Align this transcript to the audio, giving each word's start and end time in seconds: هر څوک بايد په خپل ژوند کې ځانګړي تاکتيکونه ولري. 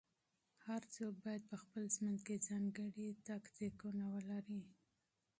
هر 0.65 0.81
څوک 0.95 1.13
بايد 1.23 1.43
په 1.51 1.55
خپل 1.63 1.83
ژوند 1.95 2.19
کې 2.27 2.43
ځانګړي 2.47 3.07
تاکتيکونه 3.29 4.03
ولري. 4.13 4.63